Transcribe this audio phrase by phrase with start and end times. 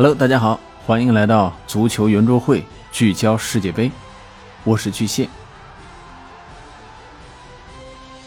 [0.00, 3.90] Hello，大家好，欢迎来到足球圆桌会，聚焦世界杯，
[4.62, 5.28] 我是巨蟹。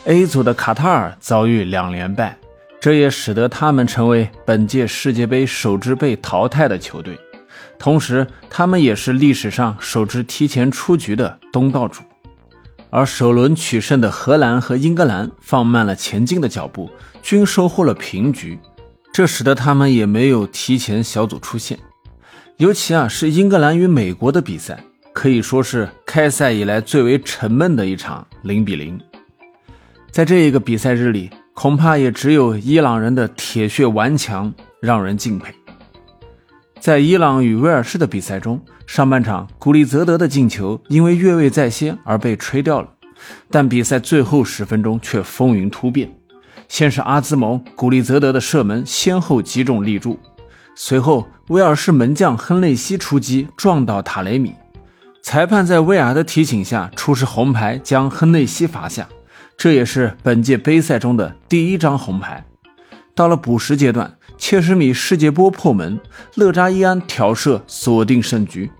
[0.03, 2.37] A 组的卡塔尔遭遇两连败，
[2.81, 7.17] 这也使得他们成为本届世界杯首支被淘汰的球队，
[7.79, 12.01] 同时他们也是历史上首支提前出局的东道主。
[12.89, 16.91] 而首轮取胜的荷兰和英格兰放慢了前进的脚步，
[17.21, 18.59] 均收获了平局。
[19.13, 21.77] 这使得他们也没有提前小组出线，
[22.57, 24.81] 尤其啊是英格兰与美国的比赛，
[25.13, 28.99] 可以说是开赛以来最为沉闷的一场零比零。
[30.11, 35.53] 在这一个比赛日里，恐怕也只有伊朗人的铁血顽强让人敬佩。
[36.79, 42.89] 在伊朗与威尔士的比赛中，上半场古利泽德的进球因为越位在先而被吹掉了，
[43.49, 46.09] 但比赛最后十分钟却风云突变。
[46.71, 50.17] 先是阿兹蒙、古利泽德的射门先后击中立柱，
[50.73, 54.53] 随后威尔士门将亨内西出击撞到塔雷米，
[55.21, 59.09] 裁判在威尔的提醒下出示红牌将亨内西罚下，
[59.57, 62.45] 这也是本届杯赛中的第一张红牌。
[63.13, 65.99] 到了补时阶段，切什米世界波破门，
[66.35, 68.71] 勒扎伊安挑射锁定胜局。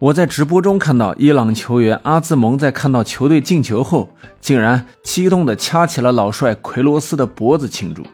[0.00, 8.06] 我在直播中看到伊朗球员阿兹蒙在看到球队进球后，竟然激动地掐起了老帅奎罗斯的脖子庆祝。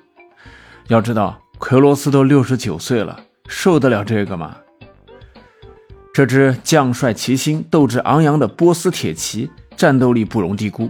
[0.89, 4.57] 要知道，奎罗斯都六十九岁了，受得了这个吗？
[6.15, 10.89] 这支将帅齐心、斗志昂扬的波斯铁骑，战斗力不容低估。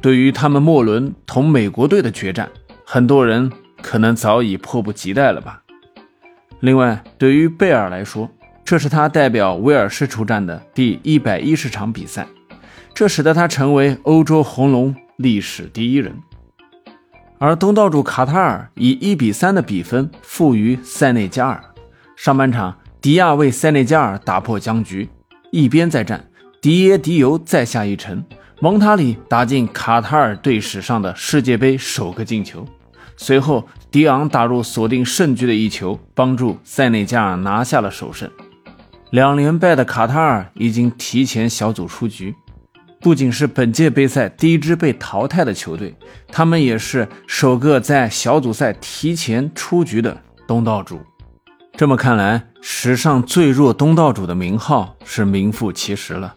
[0.00, 2.48] 对于他们末轮同美国队的决战，
[2.84, 3.50] 很多人
[3.82, 5.62] 可能早已迫不及待了吧。
[6.60, 8.30] 另外，对于贝尔来说，
[8.66, 12.26] 这是他代表威尔士出战的第一百一十场比赛，
[12.92, 16.12] 这使得他成为欧洲红龙历史第一人。
[17.38, 21.62] 而东道主卡塔尔以一比三的比分负于塞内加尔。
[22.16, 25.08] 上半场，迪亚为塞内加尔打破僵局，
[25.52, 26.28] 一边再战，
[26.60, 28.24] 迪耶迪尤再下一城，
[28.60, 32.66] 蒙塔里打进卡塔尔队史上的世界杯首个进球。
[33.16, 38.28] 随后，迪昂打入锁定胜局的一球，帮助塞内加尔拿下了首胜。
[39.16, 42.34] 两连败的卡塔尔已经提前小组出局，
[43.00, 45.94] 不仅是本届杯赛第一支被淘汰的球队，
[46.28, 51.00] 他们也是首个在小组赛提前出局的东道主。
[51.78, 56.34] 这么看来，史上最弱东道主的名号是名副其实了。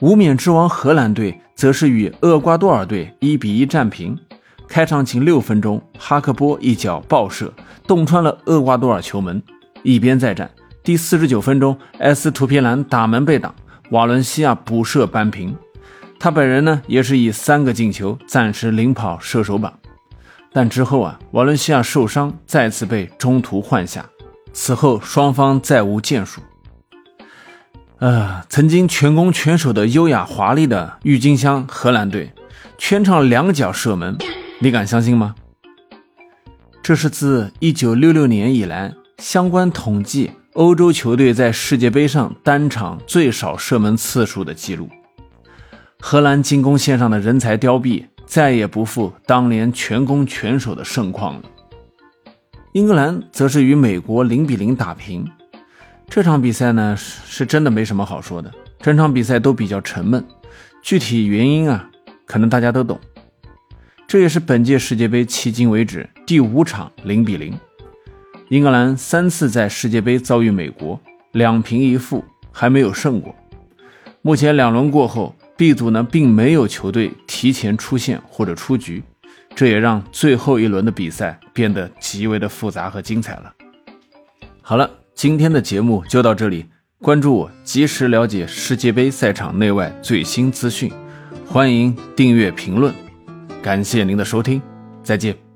[0.00, 4.18] 无冕之王荷兰队则是与厄瓜多尔队一比一战平，
[4.66, 7.52] 开场仅六分钟，哈克波一脚爆射
[7.86, 9.42] 洞穿了厄瓜多尔球门，
[9.82, 10.50] 一边再战。
[10.84, 13.54] 第四十九分钟，埃斯图皮兰打门被挡，
[13.90, 15.56] 瓦伦西亚补射扳平。
[16.18, 19.72] 他本人呢，也是以三个进球暂时领跑射手榜。
[20.52, 24.04] 但之后啊，瓦伦西亚受伤，再次被中途换下。
[24.52, 26.40] 此后双方再无建树。
[27.98, 32.32] 呃，曾经全攻全守的优雅华丽的郁金香荷兰队，
[32.76, 34.18] 全场两脚射门，
[34.58, 35.36] 你敢相信吗？
[36.82, 40.32] 这是自一九六六年以来相关统计。
[40.54, 44.86] 欧洲球队在世界杯上单场最少射门次数的记录。
[45.98, 51.42] 荷兰进攻线上的人才凋敝，再也不复当年全攻全守的盛况了。
[52.72, 55.26] 英格兰则是与美国零比零打平。
[56.06, 60.22] 这场比赛呢，是真的没什么好说的，整场比赛都比较沉闷。
[60.82, 61.88] 具体原因啊，
[62.26, 63.00] 可能大家都懂。
[64.06, 67.58] 这也是本届世界杯迄今为止第五场零比零。
[68.48, 71.00] 英格兰三次在世界杯遭遇美国，
[71.32, 73.34] 两平一负，还没有胜过。
[74.20, 79.02] 目前两轮过后，B 组呢并没有球队提前出线或者出局，
[79.54, 83.52] 这也让最后一轮的比赛变得极为的复杂和精彩了。
[84.60, 86.66] 好了，今天的节目就到这里，
[87.00, 90.92] 关注我，及时了解世界杯赛场内外最新资讯，
[91.46, 92.94] 欢迎订阅评论，
[93.62, 94.60] 感谢您的收听，
[95.02, 95.51] 再见。